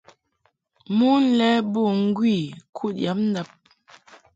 [0.97, 2.35] Mon lɛ bo ŋgwi
[2.77, 3.47] kud yab ndab.